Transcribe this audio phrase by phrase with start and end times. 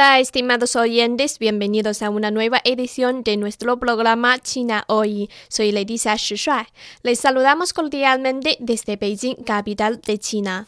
[0.00, 5.28] Hola, estimados oyentes, bienvenidos a una nueva edición de nuestro programa China Hoy.
[5.48, 6.64] Soy Leticia Shishuai.
[7.02, 10.64] Les saludamos cordialmente desde Beijing, capital de China.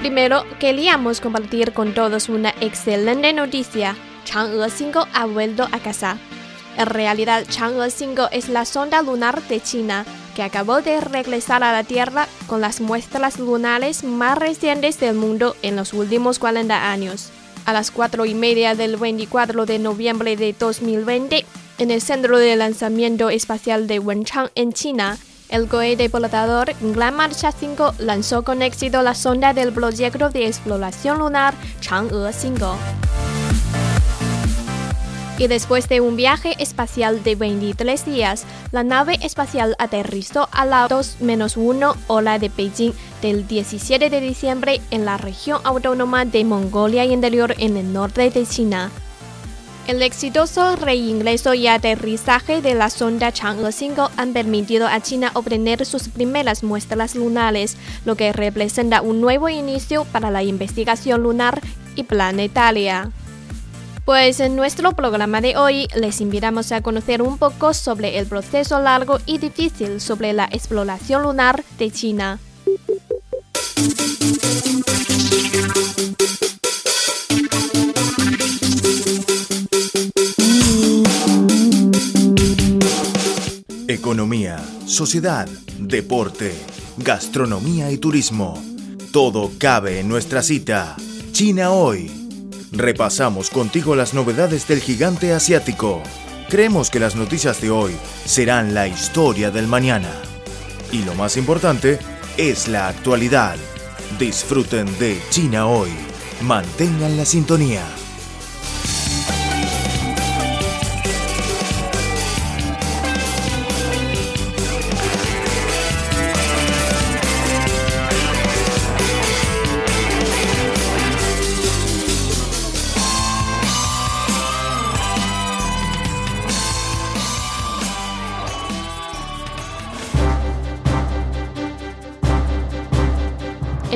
[0.00, 3.96] Primero, queríamos compartir con todos una excelente noticia.
[4.26, 6.18] Chang'e 5 ha vuelto a casa.
[6.76, 10.04] En realidad, Chang'e 5 es la sonda lunar de China
[10.34, 15.56] que acabó de regresar a la Tierra con las muestras lunares más recientes del mundo
[15.62, 17.30] en los últimos 40 años.
[17.64, 21.46] A las 4 y media del 24 de noviembre de 2020,
[21.78, 25.18] en el centro de lanzamiento espacial de Wenchang en China,
[25.48, 31.18] el cohete portador Gran Marcha 5 lanzó con éxito la sonda del proyecto de exploración
[31.18, 33.03] lunar Chang'e 5
[35.38, 40.90] y después de un viaje espacial de 23 días, la nave espacial aterrizó a las
[40.90, 47.54] 2-1 hora de Beijing del 17 de diciembre en la región autónoma de Mongolia Interior
[47.58, 48.90] en el norte de China.
[49.86, 55.84] El exitoso reingreso y aterrizaje de la sonda Chang'e 5 han permitido a China obtener
[55.84, 57.76] sus primeras muestras lunares,
[58.06, 61.60] lo que representa un nuevo inicio para la investigación lunar
[61.96, 63.10] y planetaria.
[64.04, 68.78] Pues en nuestro programa de hoy les invitamos a conocer un poco sobre el proceso
[68.78, 72.38] largo y difícil sobre la exploración lunar de China.
[83.88, 85.48] Economía, sociedad,
[85.78, 86.54] deporte,
[86.98, 88.62] gastronomía y turismo.
[89.12, 90.94] Todo cabe en nuestra cita.
[91.32, 92.23] China hoy.
[92.76, 96.02] Repasamos contigo las novedades del gigante asiático.
[96.50, 100.10] Creemos que las noticias de hoy serán la historia del mañana.
[100.90, 102.00] Y lo más importante
[102.36, 103.54] es la actualidad.
[104.18, 105.90] Disfruten de China hoy.
[106.42, 107.84] Mantengan la sintonía.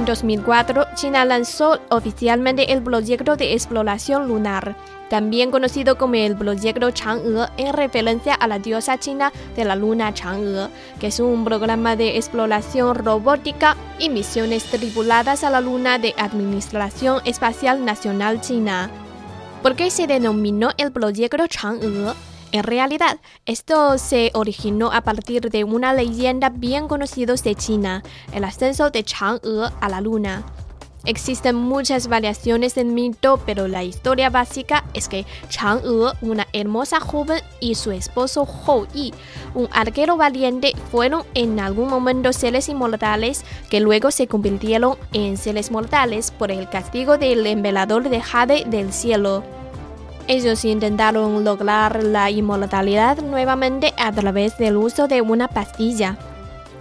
[0.09, 4.75] 2004, China lanzó oficialmente el proyecto de exploración lunar,
[5.11, 10.15] también conocido como el proyecto Chang'e en referencia a la diosa china de la luna
[10.15, 10.69] Chang'e,
[10.99, 17.21] que es un programa de exploración robótica y misiones tripuladas a la luna de Administración
[17.27, 18.91] Espacial Nacional China.
[19.63, 22.28] ¿Por qué se denominó el proyecto Chang'e?
[22.51, 28.45] En realidad, esto se originó a partir de una leyenda bien conocida de China, el
[28.45, 30.47] ascenso de Chang'e a la luna.
[31.05, 37.43] Existen muchas variaciones del mito, pero la historia básica es que Chang'e, una hermosa joven,
[37.61, 39.13] y su esposo Hou Yi,
[39.55, 45.71] un arquero valiente, fueron en algún momento seres inmortales que luego se convirtieron en seres
[45.71, 49.58] mortales por el castigo del envelador de Jade del cielo.
[50.29, 56.19] Ellos intentaron lograr la inmortalidad nuevamente a través del uso de una pastilla.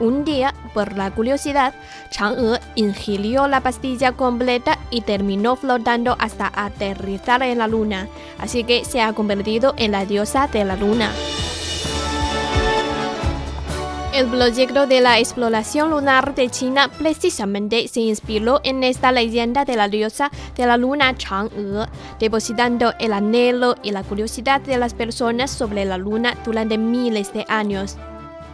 [0.02, 1.74] Un día, por la curiosidad,
[2.12, 8.84] Chang'e ingirió la pastilla completa y terminó flotando hasta aterrizar en la luna, así que
[8.84, 11.12] se ha convertido en la diosa de la luna.
[14.18, 19.76] El proyecto de la exploración lunar de China precisamente se inspiró en esta leyenda de
[19.76, 21.86] la diosa de la luna Chang'e,
[22.20, 27.46] depositando el anhelo y la curiosidad de las personas sobre la luna durante miles de
[27.48, 27.96] años.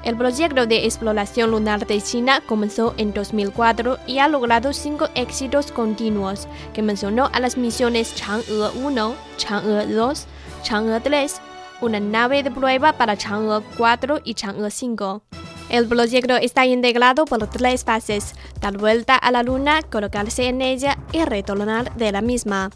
[0.04, 5.72] El proyecto de exploración lunar de China comenzó en 2004 y ha logrado cinco éxitos
[5.72, 10.26] continuos, que mencionó a las misiones Chang'e 1, Chang'e 2,
[10.64, 11.42] Chang'e 3,
[11.80, 15.24] una nave de prueba para Chang'e 4 y Chang'e 5.
[15.74, 21.00] El proyecto está integrado por tres fases, dar vuelta a la Luna, colocarse en ella
[21.12, 22.70] y retornar de la misma.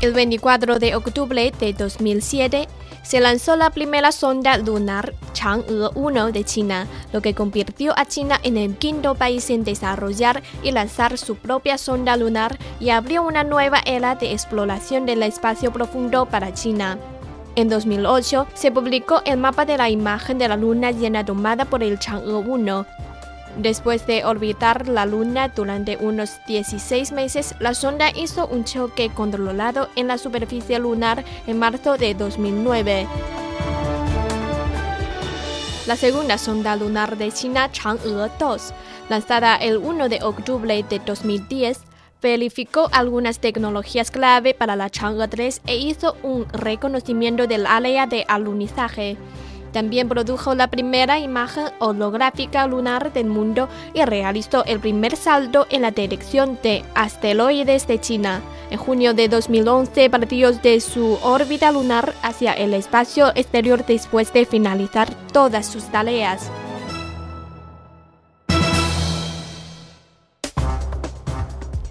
[0.00, 2.66] El 24 de octubre de 2007
[3.04, 8.40] se lanzó la primera sonda lunar Chang'e 1 de China, lo que convirtió a China
[8.42, 13.44] en el quinto país en desarrollar y lanzar su propia sonda lunar y abrió una
[13.44, 16.98] nueva era de exploración del espacio profundo para China.
[17.60, 21.82] En 2008 se publicó el mapa de la imagen de la luna llena tomada por
[21.82, 22.86] el Chang'e 1.
[23.58, 29.90] Después de orbitar la luna durante unos 16 meses, la sonda hizo un choque controlado
[29.94, 33.06] en la superficie lunar en marzo de 2009.
[35.86, 38.72] La segunda sonda lunar de China, Chang'e 2,
[39.10, 41.78] lanzada el 1 de octubre de 2010,
[42.20, 48.24] verificó algunas tecnologías clave para la Chang'e 3 e hizo un reconocimiento del área de
[48.28, 49.16] alunizaje.
[49.72, 55.82] También produjo la primera imagen holográfica lunar del mundo y realizó el primer salto en
[55.82, 58.42] la dirección de asteroides de China.
[58.70, 64.44] En junio de 2011 partió de su órbita lunar hacia el espacio exterior después de
[64.44, 66.50] finalizar todas sus tareas.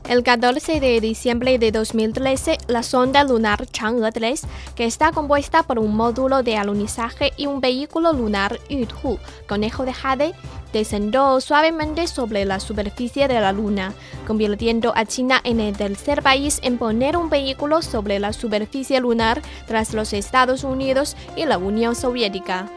[0.09, 4.41] El 14 de diciembre de 2013, la sonda lunar Chang'e 3,
[4.73, 9.93] que está compuesta por un módulo de alunizaje y un vehículo lunar Yutu, conejo de
[9.93, 10.33] jade,
[10.73, 13.93] descendió suavemente sobre la superficie de la Luna,
[14.25, 19.43] convirtiendo a China en el tercer país en poner un vehículo sobre la superficie lunar
[19.67, 22.67] tras los Estados Unidos y la Unión Soviética.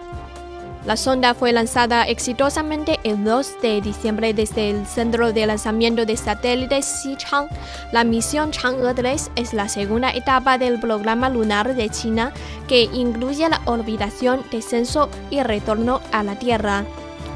[0.84, 6.16] La sonda fue lanzada exitosamente el 2 de diciembre desde el Centro de Lanzamiento de
[6.16, 7.46] Satélites Xichang.
[7.92, 12.32] La misión Chang'e 3 es la segunda etapa del programa lunar de China
[12.66, 16.84] que incluye la orbitación, descenso y retorno a la Tierra.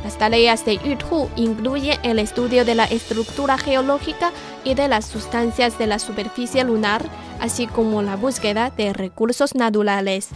[0.02, 4.32] Las tareas de Yutu incluyen el estudio de la estructura geológica
[4.64, 7.04] y de las sustancias de la superficie lunar,
[7.40, 10.30] así como la búsqueda de recursos naturales.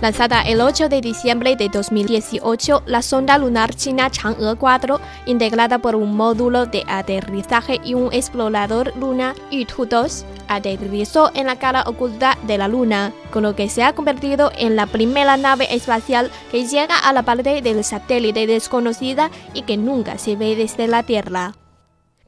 [0.00, 5.94] Lanzada el 8 de diciembre de 2018, la sonda lunar china Chang'e 4, integrada por
[5.94, 12.38] un módulo de aterrizaje y un explorador lunar Yutu 2, aterrizó en la cara oculta
[12.46, 16.66] de la Luna, con lo que se ha convertido en la primera nave espacial que
[16.66, 21.52] llega a la parte del satélite desconocida y que nunca se ve desde la Tierra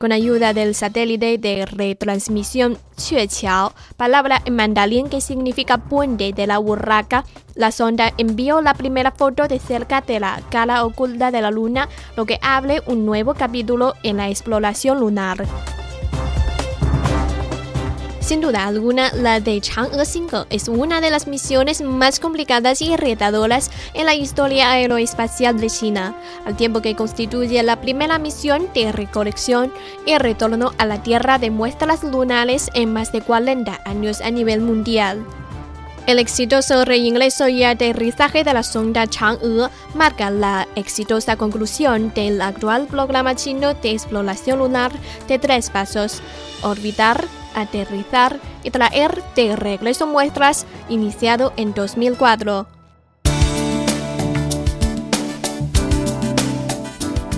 [0.02, 6.58] con ayuda del satélite de retransmisión Chueqiao, palabra en mandarín que significa puente de la
[6.58, 11.52] burraca, la sonda envió la primera foto de cerca de la cara oculta de la
[11.52, 15.46] Luna, lo que abre un nuevo capítulo en la exploración lunar.
[18.22, 22.96] Sin duda alguna, la de Chang'e 5 es una de las misiones más complicadas y
[22.96, 26.14] retadoras en la historia aeroespacial de China,
[26.46, 29.72] al tiempo que constituye la primera misión de recolección
[30.06, 34.60] y retorno a la Tierra de muestras lunares en más de 40 años a nivel
[34.60, 35.26] mundial.
[36.06, 42.86] El exitoso reingreso y aterrizaje de la sonda Chang'e marca la exitosa conclusión del actual
[42.86, 44.92] programa chino de exploración lunar
[45.26, 46.22] de tres pasos:
[46.62, 52.66] orbitar, aterrizar y traer de regreso muestras iniciado en 2004.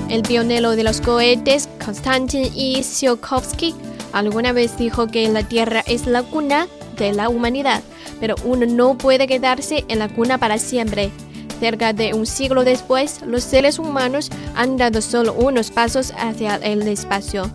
[0.08, 2.52] El pionero de los cohetes, Konstantin.
[2.52, 3.74] Tsiolkovsky,
[4.12, 7.82] alguna vez dijo que la Tierra es la cuna de la humanidad,
[8.20, 11.10] pero uno no puede quedarse en la cuna para siempre.
[11.58, 16.86] Cerca de un siglo después, los seres humanos han dado solo unos pasos hacia el
[16.86, 17.50] espacio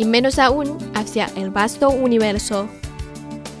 [0.00, 2.66] y menos aún hacia el vasto universo.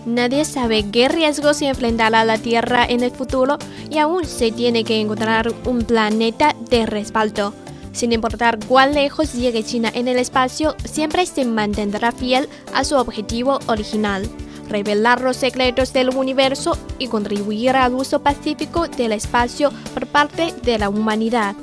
[0.06, 3.58] Nadie sabe qué riesgos enfrentará la Tierra en el futuro
[3.90, 7.52] y aún se tiene que encontrar un planeta de respaldo.
[7.92, 12.96] Sin importar cuán lejos llegue China en el espacio, siempre se mantendrá fiel a su
[12.96, 14.26] objetivo original,
[14.66, 20.78] revelar los secretos del universo y contribuir al uso pacífico del espacio por parte de
[20.78, 21.54] la humanidad.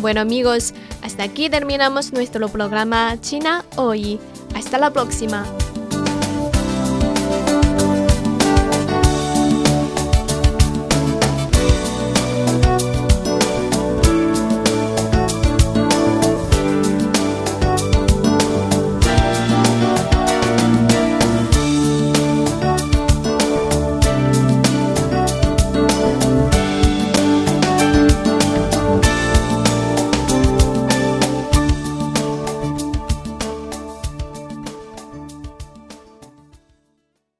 [0.00, 4.18] Bueno amigos, hasta aquí terminamos nuestro programa China hoy.
[4.54, 5.44] Hasta la próxima.